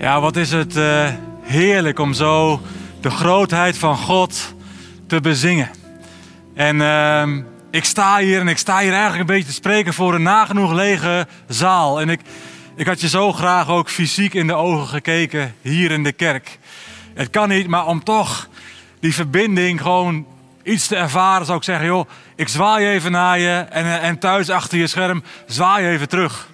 [0.00, 1.08] Ja, wat is het uh,
[1.42, 2.60] heerlijk om zo
[3.00, 4.54] de grootheid van God
[5.06, 5.70] te bezingen.
[6.54, 10.14] En uh, ik sta hier en ik sta hier eigenlijk een beetje te spreken voor
[10.14, 12.00] een nagenoeg lege zaal.
[12.00, 12.20] En ik,
[12.76, 16.58] ik had je zo graag ook fysiek in de ogen gekeken hier in de kerk.
[17.14, 18.48] Het kan niet, maar om toch
[19.00, 20.26] die verbinding gewoon
[20.62, 24.50] iets te ervaren, zou ik zeggen: joh, ik zwaai even naar je en, en thuis
[24.50, 26.48] achter je scherm zwaai even terug.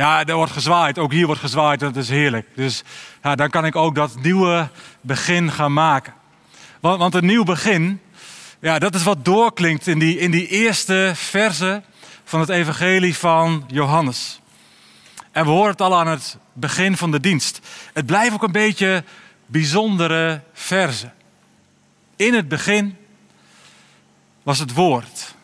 [0.00, 0.98] Ja, er wordt gezwaaid.
[0.98, 1.80] Ook hier wordt gezwaaid.
[1.80, 2.46] Dat is heerlijk.
[2.54, 2.82] Dus
[3.22, 4.68] ja, dan kan ik ook dat nieuwe
[5.00, 6.12] begin gaan maken.
[6.80, 8.00] Want, want een nieuw begin,
[8.60, 11.82] ja, dat is wat doorklinkt in die, in die eerste verse
[12.24, 14.40] van het evangelie van Johannes.
[15.32, 17.60] En we horen het al aan het begin van de dienst.
[17.92, 19.04] Het blijft ook een beetje
[19.46, 21.10] bijzondere verse.
[22.16, 22.96] In het begin
[24.42, 25.34] was het woord.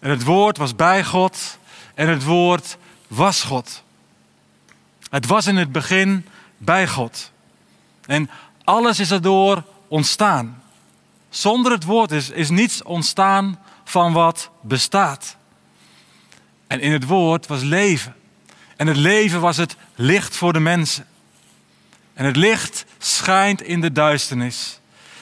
[0.00, 1.58] En het woord was bij God.
[1.94, 2.76] En het woord
[3.06, 3.86] was God.
[5.10, 6.26] Het was in het begin
[6.56, 7.32] bij God.
[8.06, 8.30] En
[8.64, 10.62] alles is erdoor ontstaan.
[11.30, 15.36] Zonder het woord is, is niets ontstaan van wat bestaat.
[16.66, 18.14] En in het woord was leven.
[18.76, 21.06] En het leven was het licht voor de mensen.
[22.14, 24.80] En het licht schijnt in de duisternis.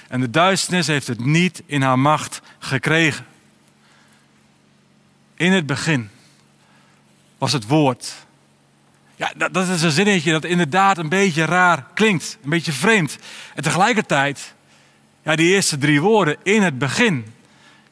[0.08, 3.26] En de duisternis heeft het niet in haar macht gekregen.
[5.34, 6.10] In het begin
[7.38, 8.25] was het woord.
[9.16, 13.18] Ja, dat, is een zinnetje dat inderdaad een beetje raar klinkt, een beetje vreemd.
[13.54, 14.54] En tegelijkertijd,
[15.22, 17.34] ja, die eerste drie woorden in het begin,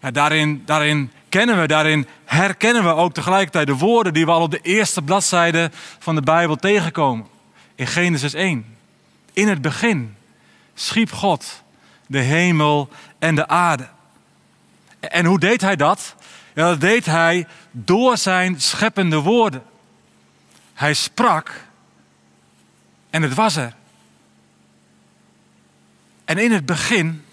[0.00, 4.42] ja, daarin, daarin kennen we, daarin herkennen we ook tegelijkertijd de woorden die we al
[4.42, 7.26] op de eerste bladzijde van de Bijbel tegenkomen.
[7.74, 8.76] In Genesis 1.
[9.32, 10.16] In het begin
[10.74, 11.62] schiep God
[12.06, 12.88] de hemel
[13.18, 13.88] en de aarde.
[15.00, 16.14] En hoe deed hij dat?
[16.54, 19.62] Ja, dat deed hij door zijn scheppende woorden.
[20.74, 21.64] Hij sprak
[23.10, 23.74] en het was er.
[26.24, 27.24] En in het begin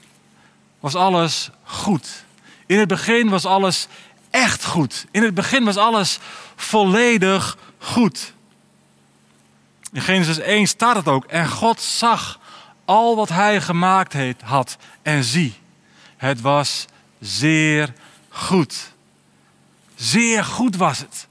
[0.80, 2.26] was alles goed.
[2.66, 3.88] In het begin was alles
[4.30, 5.06] echt goed.
[5.12, 6.20] In het begin was alles
[6.56, 8.34] volledig goed.
[9.92, 11.26] In Genesis 1 staat het ook.
[11.26, 12.40] En God zag
[12.86, 14.78] al wat hij gemaakt had.
[15.02, 15.54] En zie,
[16.18, 16.86] het was
[17.20, 17.94] zeer
[18.30, 18.92] goed.
[19.96, 21.28] Zeer goed was het.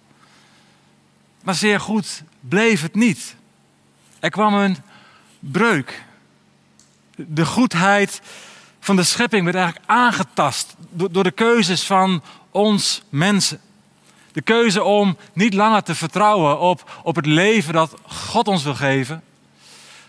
[1.42, 3.36] Maar zeer goed bleef het niet.
[4.20, 4.76] Er kwam een
[5.38, 6.04] breuk.
[7.16, 8.20] De goedheid
[8.80, 13.60] van de schepping werd eigenlijk aangetast door de keuzes van ons mensen.
[14.32, 18.74] De keuze om niet langer te vertrouwen op, op het leven dat God ons wil
[18.74, 19.22] geven,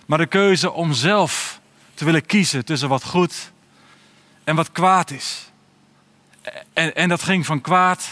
[0.06, 1.60] maar de keuze om zelf
[1.94, 3.52] te willen kiezen tussen wat goed
[4.44, 5.52] en wat kwaad is.
[6.74, 8.08] En, en dat ging van kwaad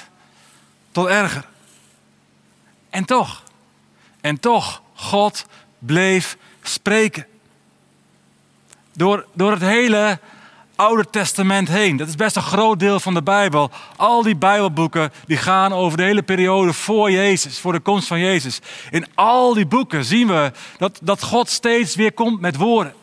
[0.91, 1.47] tot erger.
[2.89, 3.43] En toch,
[4.21, 5.45] en toch, God
[5.79, 7.25] bleef spreken.
[8.93, 10.19] Door, door het hele
[10.79, 11.97] Oude Testament heen.
[11.97, 13.71] Dat is best een groot deel van de Bijbel.
[13.95, 18.19] Al die Bijbelboeken die gaan over de hele periode voor Jezus, voor de komst van
[18.19, 18.59] Jezus.
[18.89, 22.93] In al die boeken zien we dat, dat God steeds weer komt met woorden.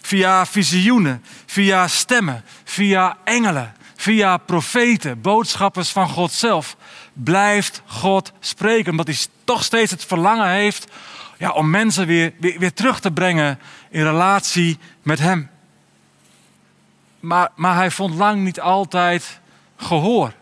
[0.00, 6.76] Via visioenen, via stemmen, via engelen, via profeten, boodschappers van God zelf,
[7.12, 8.90] blijft God spreken.
[8.90, 10.86] Omdat hij toch steeds het verlangen heeft
[11.38, 13.58] ja, om mensen weer, weer, weer terug te brengen
[13.90, 15.50] in relatie met Hem.
[17.20, 19.40] Maar, maar hij vond lang niet altijd
[19.76, 20.32] gehoor.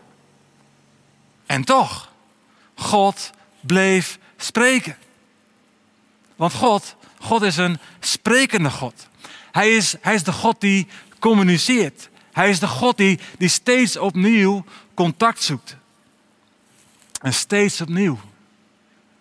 [1.45, 2.11] En toch,
[2.75, 4.97] God bleef spreken.
[6.35, 9.07] Want God, God is een sprekende God.
[9.51, 10.87] Hij is, hij is de God die
[11.19, 12.09] communiceert.
[12.35, 14.63] Hij is de God die, die steeds opnieuw
[14.93, 15.77] contact zoekt.
[17.21, 18.19] En steeds opnieuw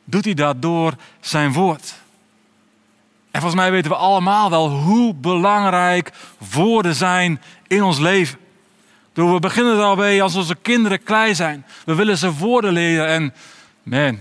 [0.05, 1.95] doet hij dat door zijn woord.
[3.31, 6.13] En volgens mij weten we allemaal wel hoe belangrijk
[6.53, 8.39] woorden zijn in ons leven.
[9.13, 11.67] we beginnen er al als onze kinderen klein zijn.
[11.85, 13.07] We willen ze woorden leren.
[13.07, 13.35] En
[13.83, 14.19] man,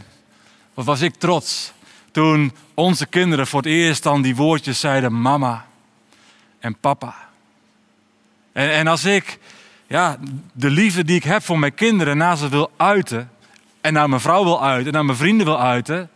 [0.74, 1.72] wat was ik trots
[2.12, 5.66] toen onze kinderen voor het eerst dan die woordjes zeiden mama
[6.59, 7.23] en papa.
[8.53, 9.40] En, en als ik
[9.88, 10.17] ja,
[10.53, 13.32] de liefde die ik heb voor mijn kinderen naast ze wil uiten,
[13.82, 16.09] en naar mijn vrouw wil uiten, en naar mijn vrienden wil uiten,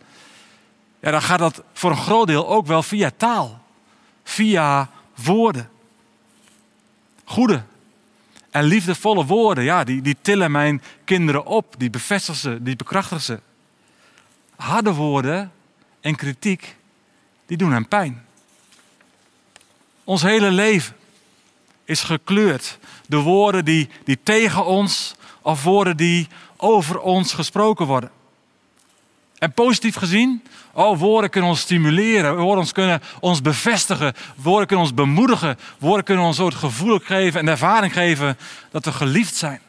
[1.00, 3.62] ja, dan gaat dat voor een groot deel ook wel via taal,
[4.24, 5.68] via woorden.
[7.24, 7.62] Goede
[8.50, 13.22] en liefdevolle woorden, ja, die, die tillen mijn kinderen op, die bevestigen ze, die bekrachtigen
[13.22, 13.40] ze.
[14.56, 15.52] Harde woorden
[16.00, 16.76] en kritiek,
[17.46, 18.24] die doen hen pijn.
[20.04, 20.96] Ons hele leven
[21.88, 28.10] is gekleurd door woorden die, die tegen ons of woorden die over ons gesproken worden.
[29.38, 30.42] En positief gezien,
[30.72, 36.24] oh, woorden kunnen ons stimuleren, woorden kunnen ons bevestigen, woorden kunnen ons bemoedigen, woorden kunnen
[36.24, 38.38] ons het gevoel geven en ervaring geven
[38.70, 39.60] dat we geliefd zijn.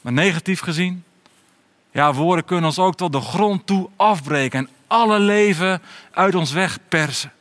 [0.00, 1.04] Maar negatief gezien,
[1.90, 6.52] ja, woorden kunnen ons ook tot de grond toe afbreken en alle leven uit ons
[6.52, 7.32] weg persen.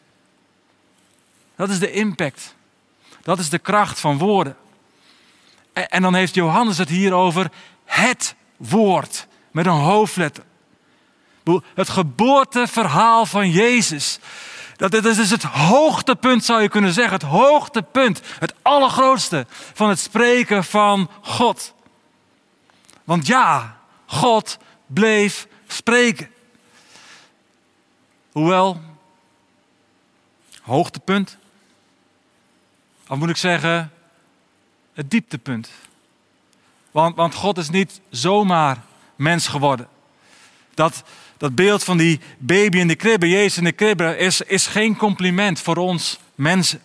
[1.55, 2.55] Dat is de impact.
[3.23, 4.57] Dat is de kracht van woorden.
[5.73, 7.51] En, dan heeft Johannes het hier over
[7.85, 10.43] het woord met een hoofdletter.
[11.73, 14.19] Het geboorteverhaal van Jezus.
[14.75, 17.13] Dat is dus het hoogtepunt, zou je kunnen zeggen.
[17.13, 21.73] Het hoogtepunt, het allergrootste van het spreken van God.
[23.03, 26.31] Want ja, God bleef spreken.
[28.31, 28.81] Hoewel,
[30.61, 31.37] hoogtepunt,
[33.07, 33.91] of moet ik zeggen,
[34.93, 35.69] het dieptepunt.
[36.91, 38.83] Want, want God is niet zomaar
[39.15, 39.87] mens geworden.
[40.73, 41.03] Dat,
[41.37, 44.97] dat beeld van die baby in de kribbe, Jezus in de kribbe, is, is geen
[44.97, 46.81] compliment voor ons mensen.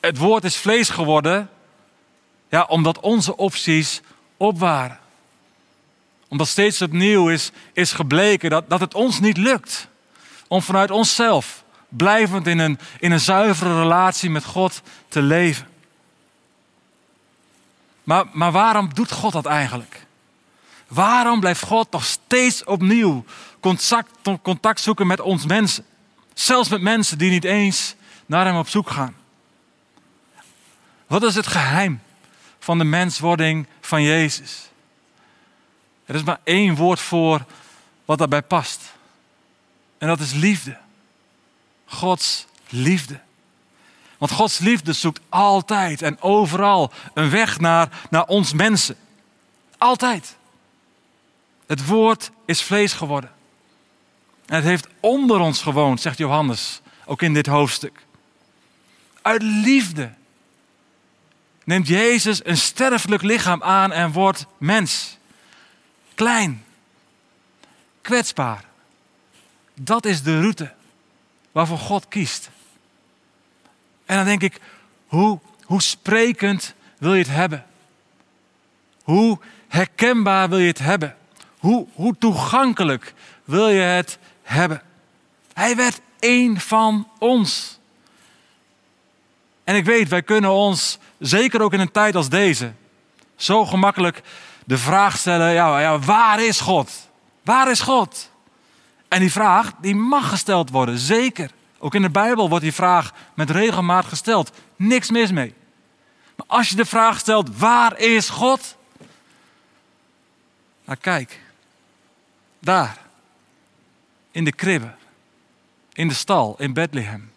[0.00, 1.50] Het woord is vlees geworden,
[2.48, 4.00] ja, omdat onze opties
[4.36, 4.98] op waren.
[6.28, 9.88] Omdat steeds opnieuw is, is gebleken dat, dat het ons niet lukt
[10.48, 11.63] om vanuit onszelf
[11.96, 15.68] blijvend in een, in een zuivere relatie met God te leven.
[18.04, 20.06] Maar, maar waarom doet God dat eigenlijk?
[20.88, 23.24] Waarom blijft God nog steeds opnieuw
[23.60, 24.10] contact,
[24.42, 25.84] contact zoeken met ons mensen?
[26.34, 27.94] Zelfs met mensen die niet eens
[28.26, 29.16] naar Hem op zoek gaan.
[31.06, 32.02] Wat is het geheim
[32.58, 34.68] van de menswording van Jezus?
[36.04, 37.44] Er is maar één woord voor
[38.04, 38.92] wat daarbij past.
[39.98, 40.76] En dat is liefde.
[41.94, 43.20] Gods liefde.
[44.18, 48.96] Want Gods liefde zoekt altijd en overal een weg naar, naar ons mensen.
[49.78, 50.36] Altijd.
[51.66, 53.30] Het woord is vlees geworden.
[54.46, 58.06] En het heeft onder ons gewoond, zegt Johannes, ook in dit hoofdstuk.
[59.22, 60.12] Uit liefde
[61.64, 65.16] neemt Jezus een sterfelijk lichaam aan en wordt mens.
[66.14, 66.64] Klein,
[68.02, 68.64] kwetsbaar.
[69.74, 70.72] Dat is de route
[71.54, 72.50] waarvoor God kiest.
[74.06, 74.60] En dan denk ik,
[75.06, 77.66] hoe, hoe sprekend wil je het hebben?
[79.02, 81.16] Hoe herkenbaar wil je het hebben?
[81.58, 83.14] Hoe, hoe toegankelijk
[83.44, 84.82] wil je het hebben?
[85.52, 87.78] Hij werd één van ons.
[89.64, 92.72] En ik weet, wij kunnen ons, zeker ook in een tijd als deze,
[93.36, 94.22] zo gemakkelijk
[94.64, 97.08] de vraag stellen: ja, ja, waar is God?
[97.42, 98.30] Waar is God?
[99.14, 101.50] En die vraag die mag gesteld worden, zeker.
[101.78, 104.52] Ook in de Bijbel wordt die vraag met regelmaat gesteld.
[104.76, 105.54] Niks mis mee.
[106.36, 108.76] Maar als je de vraag stelt, waar is God?
[110.84, 111.40] Nou kijk,
[112.58, 112.98] daar,
[114.30, 114.94] in de kribbe,
[115.92, 117.32] in de stal, in Bethlehem.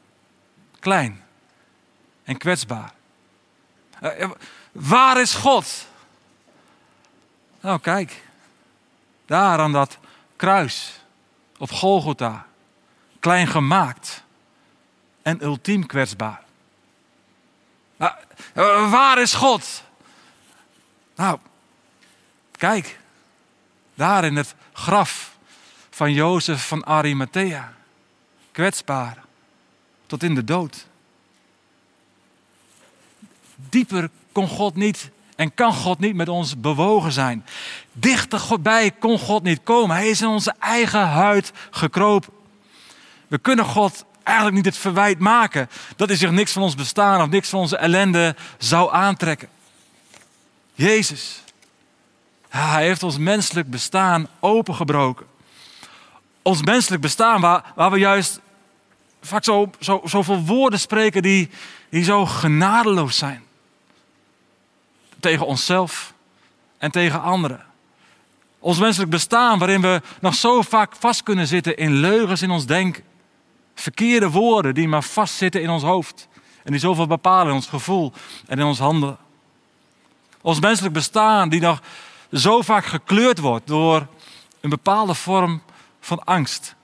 [0.79, 1.23] Klein
[2.23, 2.93] en kwetsbaar.
[3.99, 4.29] Eh, eh,
[4.71, 5.87] waar is God?
[7.61, 8.23] Nou kijk,
[9.25, 9.97] daar aan dat
[10.35, 11.05] kruis
[11.57, 12.45] op Golgotha.
[13.19, 14.23] Klein gemaakt
[15.21, 16.43] en ultiem kwetsbaar.
[17.97, 18.13] Nou,
[18.89, 19.83] waar is God?
[21.15, 21.39] Nou,
[22.51, 22.99] kijk,
[23.93, 25.35] daar in het graf
[25.89, 27.73] van Jozef van Arimathea.
[28.51, 29.23] Kwetsbaar
[30.05, 30.85] tot in de dood.
[33.55, 37.45] Dieper kon God niet en kan God niet met ons bewogen zijn.
[37.91, 39.95] Dichterbij kon God niet komen.
[39.95, 42.33] Hij is in onze eigen huid gekropen.
[43.27, 47.21] We kunnen God eigenlijk niet het verwijt maken dat hij zich niks van ons bestaan
[47.21, 49.49] of niks van onze ellende zou aantrekken.
[50.73, 51.41] Jezus,
[52.49, 55.25] hij heeft ons menselijk bestaan opengebroken.
[56.41, 58.39] Ons menselijk bestaan waar, waar we juist
[59.21, 61.49] vaak zo, zo, zoveel woorden spreken die
[62.03, 63.45] zo genadeloos zijn.
[65.19, 66.13] Tegen onszelf
[66.77, 67.65] en tegen anderen.
[68.59, 72.65] Ons menselijk bestaan waarin we nog zo vaak vast kunnen zitten in leugens in ons
[72.65, 73.03] denken.
[73.75, 76.27] Verkeerde woorden die maar vastzitten in ons hoofd.
[76.63, 78.13] En die zoveel bepalen in ons gevoel
[78.47, 79.17] en in ons handelen.
[80.41, 81.81] Ons menselijk bestaan die nog
[82.31, 84.07] zo vaak gekleurd wordt door
[84.61, 85.61] een bepaalde vorm
[85.99, 86.75] van angst.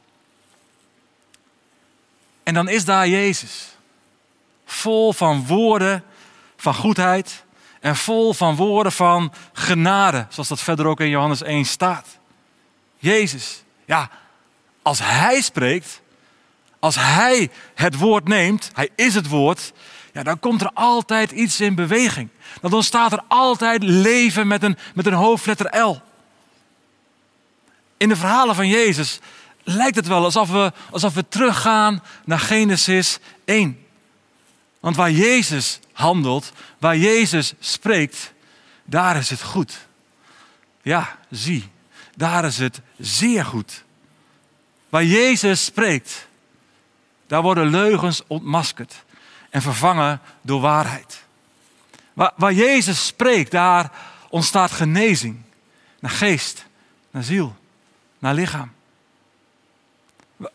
[2.44, 3.76] En dan is daar Jezus.
[4.66, 6.04] Vol van woorden
[6.56, 7.44] van goedheid
[7.84, 12.08] en vol van woorden van genade, zoals dat verder ook in Johannes 1 staat.
[12.98, 14.10] Jezus, ja,
[14.82, 16.02] als Hij spreekt,
[16.80, 19.74] als Hij het woord neemt, Hij is het woord,
[20.14, 22.30] ja, dan komt er altijd iets in beweging.
[22.62, 26.02] Dan ontstaat er altijd leven met een, met een hoofdletter L.
[27.98, 29.20] In de verhalen van Jezus
[29.64, 33.83] lijkt het wel alsof we, alsof we teruggaan naar Genesis 1.
[34.84, 38.34] Want waar Jezus handelt, waar Jezus spreekt,
[38.84, 39.88] daar is het goed.
[40.82, 41.70] Ja, zie,
[42.16, 43.84] daar is het zeer goed.
[44.90, 46.28] Waar Jezus spreekt,
[47.28, 49.04] daar worden leugens ontmaskerd
[49.50, 51.24] en vervangen door waarheid.
[52.14, 53.92] Waar, waar Jezus spreekt, daar
[54.30, 55.42] ontstaat genezing
[56.00, 56.66] naar geest,
[57.12, 57.56] naar ziel,
[58.20, 58.72] naar lichaam.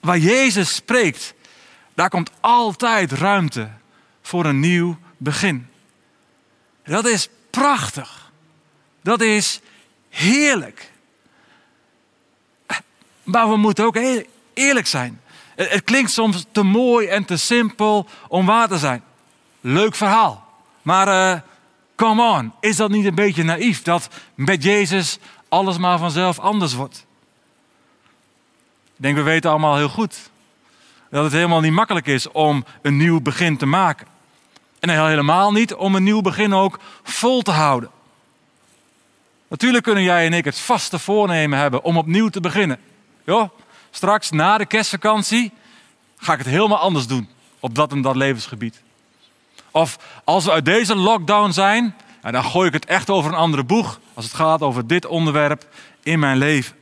[0.01, 1.35] Waar Jezus spreekt,
[1.95, 3.71] daar komt altijd ruimte
[4.29, 5.69] voor een nieuw begin.
[6.85, 8.31] Dat is prachtig.
[9.03, 9.61] Dat is
[10.09, 10.93] heerlijk.
[13.23, 13.97] Maar we moeten ook
[14.55, 15.21] eerlijk zijn.
[15.55, 19.03] Het klinkt soms te mooi en te simpel om waar te zijn.
[19.61, 20.47] Leuk verhaal.
[20.83, 21.41] Maar uh,
[21.95, 25.19] come on, is dat niet een beetje naïef dat met Jezus
[25.49, 27.07] alles maar vanzelf anders wordt?
[28.87, 30.31] Ik denk, we weten allemaal heel goed
[31.11, 34.17] dat het helemaal niet makkelijk is om een nieuw begin te maken.
[34.81, 37.91] En helemaal niet om een nieuw begin ook vol te houden.
[39.49, 42.79] Natuurlijk kunnen jij en ik het vaste voornemen hebben om opnieuw te beginnen.
[43.25, 43.51] Jo,
[43.91, 45.53] straks na de kerstvakantie
[46.17, 47.29] ga ik het helemaal anders doen
[47.61, 48.83] op dat en dat levensgebied.
[49.71, 53.65] Of als we uit deze lockdown zijn, dan gooi ik het echt over een andere
[53.65, 55.67] boeg als het gaat over dit onderwerp
[56.03, 56.77] in mijn leven.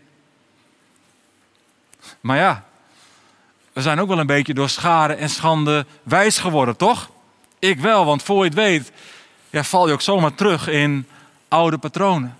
[2.21, 2.65] Maar ja,
[3.73, 7.11] we zijn ook wel een beetje door schade en schande wijs geworden, toch?
[7.59, 8.93] Ik wel, want voor je het weet,
[9.51, 11.07] ja, val je ook zomaar terug in
[11.49, 12.37] oude patronen.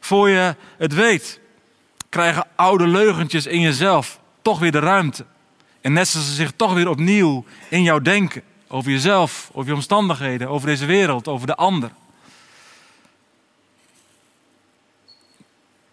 [0.00, 1.40] Voor je het weet,
[2.08, 5.24] krijgen oude leugentjes in jezelf toch weer de ruimte.
[5.80, 8.42] En nestelen ze zich toch weer opnieuw in jouw denken.
[8.68, 11.90] Over jezelf, over je omstandigheden, over deze wereld, over de ander.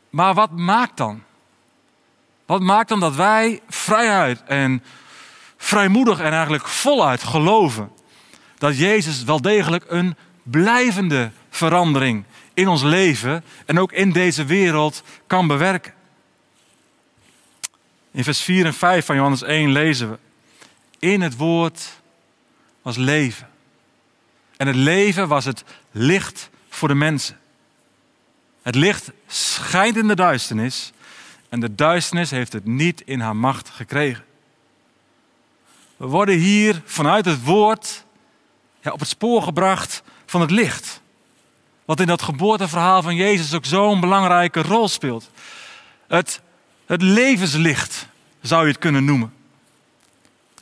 [0.09, 1.23] Maar wat maakt dan?
[2.45, 4.83] Wat maakt dan dat wij vrijheid en
[5.57, 7.91] vrijmoedig en eigenlijk voluit geloven
[8.57, 12.23] dat Jezus wel degelijk een blijvende verandering
[12.53, 15.93] in ons leven en ook in deze wereld kan bewerken?
[18.11, 20.17] In vers 4 en 5 van Johannes 1 lezen we:
[20.99, 22.01] In het woord
[22.81, 23.49] was leven.
[24.57, 27.39] En het leven was het licht voor de mensen.
[28.61, 30.91] Het licht schijnt in de duisternis
[31.49, 34.25] en de duisternis heeft het niet in haar macht gekregen.
[35.97, 38.05] We worden hier vanuit het woord
[38.93, 41.01] op het spoor gebracht van het licht.
[41.85, 45.29] Wat in dat geboorteverhaal van Jezus ook zo'n belangrijke rol speelt.
[46.07, 46.41] Het,
[46.85, 48.07] het levenslicht
[48.41, 49.33] zou je het kunnen noemen.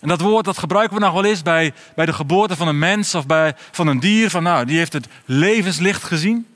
[0.02, 2.80] En dat woord dat gebruiken we nog wel eens bij, bij de geboorte van een
[2.80, 4.30] mens of bij, van een dier.
[4.30, 6.48] Van nou, die heeft het levenslicht gezien.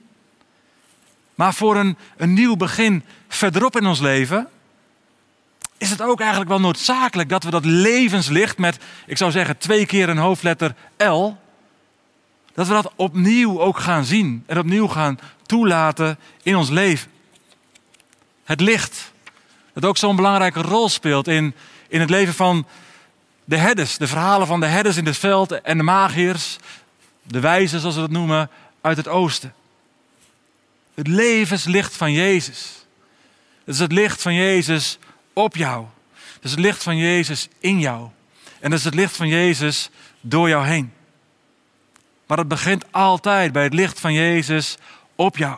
[1.36, 4.48] Maar voor een, een nieuw begin verderop in ons leven
[5.78, 9.86] is het ook eigenlijk wel noodzakelijk dat we dat levenslicht met, ik zou zeggen, twee
[9.86, 11.30] keer een hoofdletter L,
[12.60, 17.12] dat we dat opnieuw ook gaan zien en opnieuw gaan toelaten in ons leven.
[18.44, 19.12] Het licht,
[19.74, 21.54] dat ook zo'n belangrijke rol speelt in,
[21.88, 22.68] in het leven van
[23.46, 26.58] de herders, de verhalen van de herders in het veld en de magiërs,
[27.24, 28.50] de wijzen zoals we dat noemen,
[28.82, 29.54] uit het oosten.
[30.94, 32.86] Het levenslicht van Jezus.
[33.64, 34.98] Het is het licht van Jezus
[35.34, 35.86] op jou.
[36.34, 38.10] Het is het licht van Jezus in jou.
[38.60, 39.90] En het is het licht van Jezus
[40.22, 40.98] door jou heen.
[42.30, 44.78] Maar het begint altijd bij het licht van Jezus
[45.16, 45.58] op jou.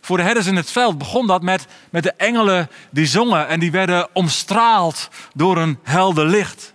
[0.00, 3.60] Voor de herders in het veld begon dat met, met de engelen die zongen en
[3.60, 6.72] die werden omstraald door een helder licht.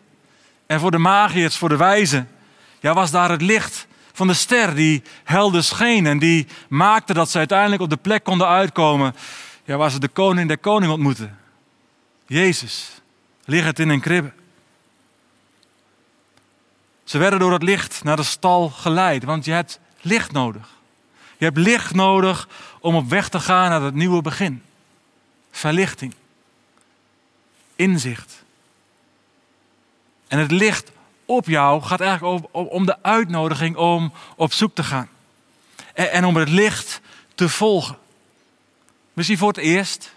[0.65, 2.29] En voor de magiërs, voor de wijzen,
[2.79, 7.29] ja, was daar het licht van de ster die helder scheen en die maakte dat
[7.29, 9.15] ze uiteindelijk op de plek konden uitkomen
[9.63, 11.37] ja, waar ze de koning der koning ontmoeten.
[12.25, 13.01] Jezus,
[13.45, 14.36] liggend in een kribbe.
[17.07, 20.69] Ze werden door het licht naar de stal geleid, want je hebt licht nodig.
[21.37, 22.47] Je hebt licht nodig
[22.79, 24.63] om op weg te gaan naar het nieuwe begin.
[25.51, 26.13] Verlichting.
[27.75, 28.43] Inzicht.
[30.27, 30.91] En het licht
[31.25, 35.09] op jou gaat eigenlijk om de uitnodiging om op zoek te gaan.
[35.93, 37.01] En om het licht
[37.35, 37.97] te volgen.
[39.13, 40.13] Misschien voor het eerst.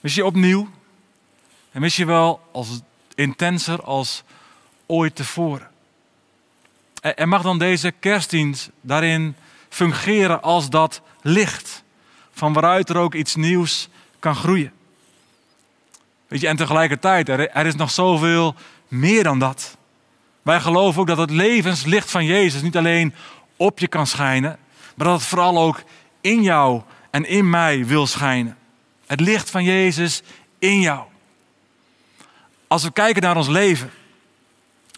[0.00, 0.68] Misschien opnieuw.
[1.72, 2.80] En misschien wel als
[3.14, 4.22] intenser als
[4.86, 5.69] ooit tevoren.
[7.00, 9.36] En mag dan deze kerstdienst daarin
[9.68, 11.82] fungeren als dat licht.
[12.32, 13.88] Van waaruit er ook iets nieuws
[14.18, 14.72] kan groeien.
[16.28, 18.54] Weet je, en tegelijkertijd, er is nog zoveel
[18.88, 19.76] meer dan dat.
[20.42, 23.14] Wij geloven ook dat het levenslicht van Jezus niet alleen
[23.56, 24.58] op je kan schijnen,
[24.94, 25.82] maar dat het vooral ook
[26.20, 28.56] in jou en in mij wil schijnen.
[29.06, 30.22] Het licht van Jezus
[30.58, 31.02] in jou.
[32.66, 33.90] Als we kijken naar ons leven.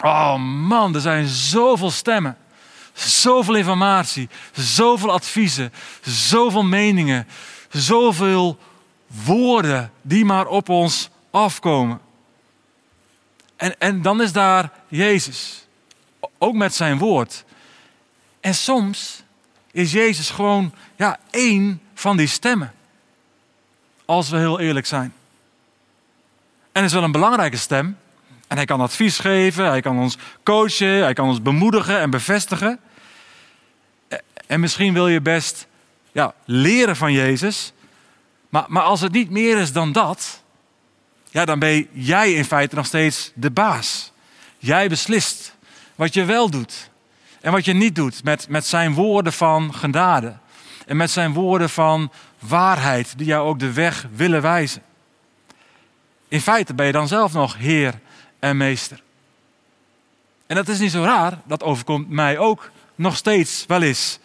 [0.02, 2.36] Oh man, er zijn zoveel stemmen.
[2.92, 4.28] Zoveel informatie.
[4.52, 5.72] Zoveel adviezen.
[6.00, 7.26] Zoveel meningen.
[7.70, 8.58] Zoveel
[9.24, 12.00] woorden die maar op ons afkomen.
[13.56, 15.66] En, en dan is daar Jezus.
[16.38, 17.44] Ook met zijn woord.
[18.40, 19.22] En soms
[19.70, 22.72] is Jezus gewoon ja, één van die stemmen.
[24.04, 25.14] Als we heel eerlijk zijn.
[26.72, 27.98] En is wel een belangrijke stem.
[28.52, 32.80] En hij kan advies geven, hij kan ons coachen, hij kan ons bemoedigen en bevestigen.
[34.46, 35.66] En misschien wil je best
[36.12, 37.72] ja, leren van Jezus.
[38.48, 40.42] Maar, maar als het niet meer is dan dat,
[41.30, 44.12] ja, dan ben jij in feite nog steeds de baas.
[44.58, 45.56] Jij beslist
[45.94, 46.90] wat je wel doet
[47.40, 50.36] en wat je niet doet met, met zijn woorden van genade.
[50.86, 54.82] En met zijn woorden van waarheid, die jou ook de weg willen wijzen.
[56.28, 58.00] In feite ben je dan zelf nog Heer
[58.42, 59.02] en Meester.
[60.46, 64.18] En dat is niet zo raar, dat overkomt mij ook nog steeds wel eens.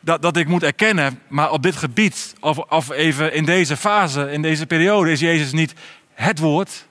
[0.00, 4.30] Dat, dat ik moet erkennen, maar op dit gebied, of, of even in deze fase,
[4.30, 5.74] in deze periode, is Jezus niet
[6.14, 6.86] het woord,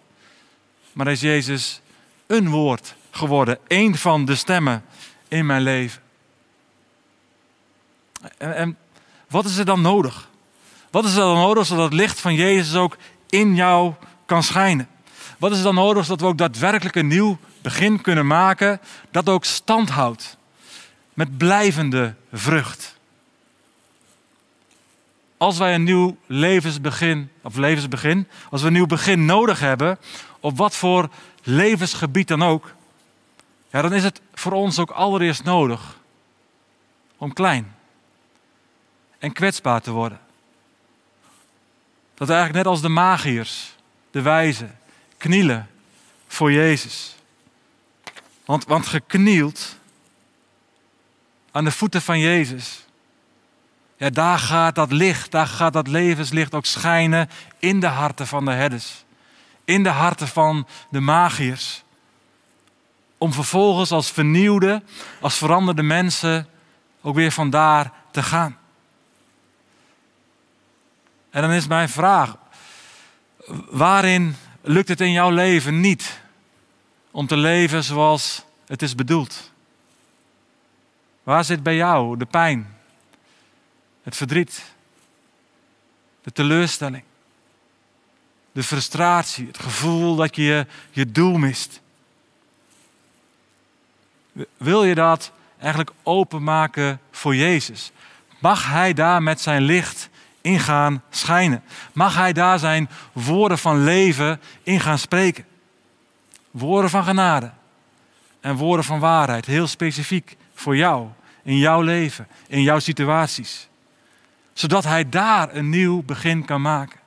[0.91, 1.81] maar is Jezus
[2.27, 3.57] een woord geworden.
[3.67, 4.83] Een van de stemmen
[5.27, 6.01] in mijn leven.
[8.37, 8.77] En, en
[9.29, 10.29] wat is er dan nodig?
[10.91, 12.97] Wat is er dan nodig zodat het licht van Jezus ook
[13.29, 13.93] in jou
[14.25, 14.87] kan schijnen?
[15.43, 18.81] Wat is dan nodig zodat we ook daadwerkelijk een nieuw begin kunnen maken
[19.11, 20.37] dat ook stand houdt
[21.13, 22.97] met blijvende vrucht?
[25.37, 29.97] Als wij een nieuw levensbegin, of levensbegin, als we een nieuw begin nodig hebben,
[30.39, 31.09] op wat voor
[31.43, 32.73] levensgebied dan ook,
[33.69, 35.97] ja, dan is het voor ons ook allereerst nodig
[37.17, 37.75] om klein
[39.19, 40.19] en kwetsbaar te worden.
[42.13, 43.75] Dat eigenlijk net als de magiërs,
[44.11, 44.77] de wijzen,
[45.23, 45.69] knielen
[46.27, 47.15] voor Jezus.
[48.45, 49.77] Want, want geknield
[51.51, 52.85] aan de voeten van Jezus,
[53.97, 58.45] ja, daar gaat dat licht, daar gaat dat levenslicht ook schijnen in de harten van
[58.45, 59.03] de herders.
[59.65, 61.83] In de harten van de magiërs.
[63.17, 64.83] Om vervolgens als vernieuwde,
[65.21, 66.47] als veranderde mensen
[67.01, 68.57] ook weer vandaar te gaan.
[71.29, 72.35] En dan is mijn vraag:
[73.69, 76.19] waarin lukt het in jouw leven niet
[77.11, 79.51] om te leven zoals het is bedoeld?
[81.23, 82.75] Waar zit bij jou de pijn,
[84.03, 84.63] het verdriet,
[86.23, 87.03] de teleurstelling,
[88.51, 91.81] de frustratie, het gevoel dat je je doel mist?
[94.57, 97.91] Wil je dat eigenlijk openmaken voor Jezus?
[98.39, 100.09] Mag Hij daar met zijn licht
[100.43, 101.63] in gaan schijnen?
[101.93, 105.45] Mag Hij daar zijn woorden van leven in gaan spreken?
[106.51, 107.51] Woorden van genade
[108.41, 111.07] en woorden van waarheid, heel specifiek voor jou,
[111.43, 113.67] in jouw leven, in jouw situaties.
[114.53, 116.99] Zodat Hij daar een nieuw begin kan maken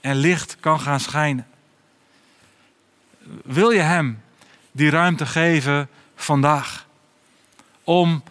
[0.00, 1.46] en licht kan gaan schijnen.
[3.42, 4.22] Wil je Hem
[4.72, 6.86] die ruimte geven vandaag?
[7.84, 8.22] Om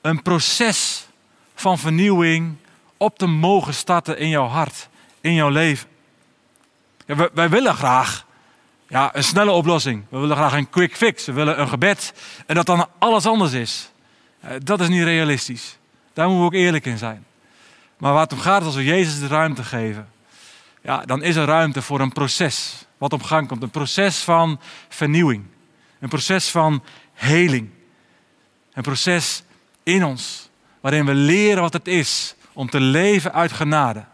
[0.00, 1.06] een proces
[1.54, 2.56] van vernieuwing
[3.00, 4.88] op te mogen starten in jouw hart,
[5.20, 5.88] in jouw leven.
[7.06, 8.26] Ja, wij, willen graag
[8.88, 10.04] ja, een snelle oplossing.
[10.08, 11.24] We willen graag een quick fix.
[11.24, 12.12] We willen een gebed
[12.46, 13.90] en dat dan alles anders is.
[14.40, 15.78] Eh, dat is niet realistisch.
[16.12, 17.26] Daar moeten we ook eerlijk in zijn.
[17.98, 20.08] Maar waar het om gaat als we Jezus de ruimte geven,
[20.82, 23.62] ja, dan is er ruimte voor een proces wat op gang komt.
[23.62, 25.44] Een proces van vernieuwing.
[26.00, 26.82] Een proces van
[27.12, 27.70] heling.
[28.72, 29.42] Een proces
[29.82, 34.04] in ons waarin we leren wat het is om te leven uit genade.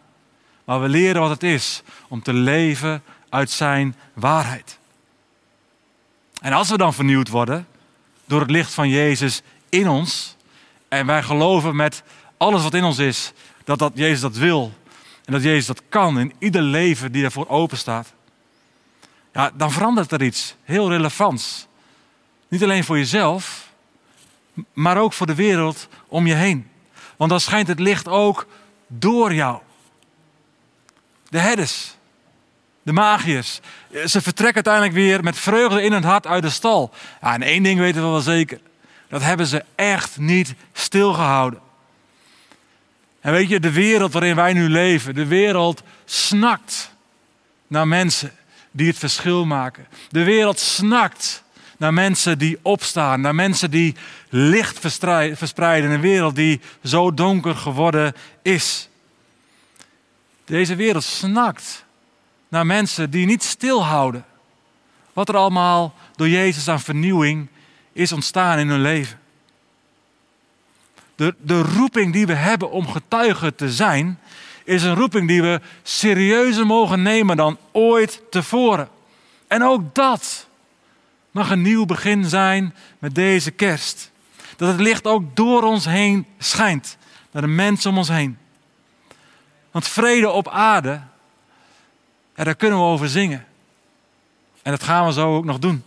[0.65, 4.79] Maar we leren wat het is om te leven uit zijn waarheid.
[6.41, 7.67] En als we dan vernieuwd worden
[8.25, 10.37] door het licht van Jezus in ons,
[10.89, 12.03] en wij geloven met
[12.37, 13.33] alles wat in ons is,
[13.65, 14.73] dat, dat Jezus dat wil
[15.25, 18.13] en dat Jezus dat kan in ieder leven die ervoor open staat,
[19.33, 21.67] ja, dan verandert er iets heel relevants.
[22.49, 23.71] Niet alleen voor jezelf,
[24.73, 26.75] maar ook voor de wereld om je heen.
[27.17, 28.47] Want dan schijnt het licht ook
[28.87, 29.59] door jou.
[31.29, 31.95] De herders,
[32.83, 36.91] de magiërs, ze vertrekken uiteindelijk weer met vreugde in het hart uit de stal.
[37.21, 38.61] Ja, en één ding weten we wel zeker.
[39.09, 41.61] Dat hebben ze echt niet stilgehouden.
[43.21, 46.91] En weet je, de wereld waarin wij nu leven, de wereld snakt
[47.67, 48.33] naar mensen
[48.71, 49.87] die het verschil maken.
[50.09, 51.43] De wereld snakt
[51.77, 53.95] naar mensen die opstaan, naar mensen die
[54.29, 54.79] licht
[55.33, 58.89] verspreiden in een wereld die zo donker geworden is.
[60.45, 61.85] Deze wereld snakt
[62.49, 64.25] naar mensen die niet stilhouden.
[65.13, 67.49] Wat er allemaal door Jezus aan vernieuwing
[67.93, 69.19] is ontstaan in hun leven.
[71.15, 74.19] De, de roeping die we hebben om getuigen te zijn,
[74.65, 78.89] is een roeping die we serieuzer mogen nemen dan ooit tevoren.
[79.47, 80.46] En ook dat
[81.37, 84.11] mag een nieuw begin zijn met deze kerst.
[84.57, 86.97] Dat het licht ook door ons heen schijnt,
[87.31, 88.39] naar de mensen om ons heen.
[89.71, 91.01] Want vrede op aarde,
[92.37, 93.47] ja, daar kunnen we over zingen.
[94.63, 95.85] En dat gaan we zo ook nog doen.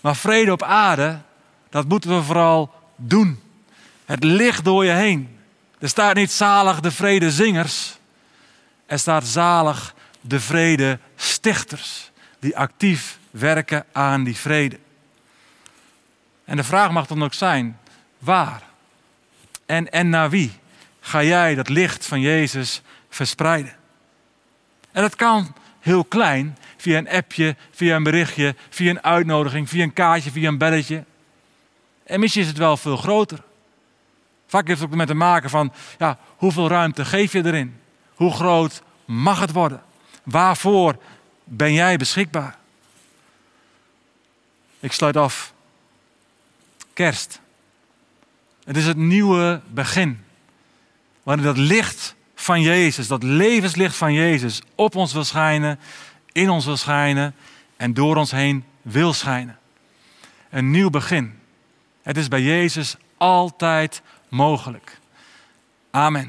[0.00, 1.18] Maar vrede op aarde,
[1.70, 3.40] dat moeten we vooral doen.
[4.04, 5.38] Het licht door je heen.
[5.78, 7.98] Er staat niet zalig de vrede zingers.
[8.86, 12.10] Er staat zalig de vrede stichters.
[12.38, 14.78] Die actief werken aan die vrede.
[16.44, 17.78] En de vraag mag dan ook zijn,
[18.18, 18.62] waar
[19.66, 20.52] en, en naar wie
[21.00, 23.74] ga jij dat licht van Jezus verspreiden?
[24.92, 29.82] En dat kan heel klein, via een appje, via een berichtje, via een uitnodiging, via
[29.82, 31.04] een kaartje, via een belletje.
[32.04, 33.42] En misschien is het wel veel groter.
[34.46, 37.80] Vaak heeft het ook met te maken van, ja, hoeveel ruimte geef je erin?
[38.14, 39.82] Hoe groot mag het worden?
[40.22, 40.96] Waarvoor
[41.44, 42.56] ben jij beschikbaar?
[44.80, 45.52] Ik sluit af.
[46.92, 47.40] Kerst.
[48.64, 50.24] Het is het nieuwe begin.
[51.22, 55.78] Wanneer dat licht van Jezus, dat levenslicht van Jezus op ons wil schijnen,
[56.32, 57.34] in ons wil schijnen
[57.76, 59.58] en door ons heen wil schijnen.
[60.50, 61.38] Een nieuw begin.
[62.02, 64.98] Het is bij Jezus altijd mogelijk.
[65.90, 66.24] Amen.